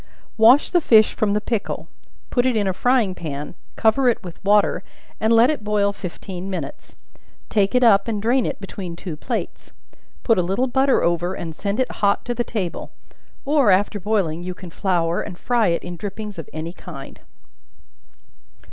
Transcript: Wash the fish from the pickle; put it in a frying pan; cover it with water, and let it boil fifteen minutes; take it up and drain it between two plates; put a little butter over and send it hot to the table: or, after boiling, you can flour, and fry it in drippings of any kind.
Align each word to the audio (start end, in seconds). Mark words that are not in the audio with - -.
Wash 0.35 0.71
the 0.71 0.81
fish 0.81 1.13
from 1.13 1.33
the 1.33 1.39
pickle; 1.39 1.87
put 2.31 2.47
it 2.47 2.55
in 2.55 2.65
a 2.65 2.73
frying 2.73 3.13
pan; 3.13 3.53
cover 3.75 4.09
it 4.09 4.23
with 4.23 4.43
water, 4.43 4.81
and 5.19 5.31
let 5.31 5.51
it 5.51 5.63
boil 5.63 5.93
fifteen 5.93 6.49
minutes; 6.49 6.95
take 7.49 7.75
it 7.75 7.83
up 7.83 8.07
and 8.07 8.19
drain 8.19 8.43
it 8.47 8.59
between 8.59 8.95
two 8.95 9.15
plates; 9.15 9.73
put 10.23 10.39
a 10.39 10.41
little 10.41 10.65
butter 10.65 11.03
over 11.03 11.35
and 11.35 11.53
send 11.53 11.79
it 11.79 11.91
hot 12.01 12.25
to 12.25 12.33
the 12.33 12.43
table: 12.43 12.89
or, 13.45 13.69
after 13.69 13.99
boiling, 13.99 14.41
you 14.41 14.55
can 14.55 14.71
flour, 14.71 15.21
and 15.21 15.37
fry 15.37 15.67
it 15.67 15.83
in 15.83 15.97
drippings 15.97 16.39
of 16.39 16.49
any 16.51 16.73
kind. 16.73 17.19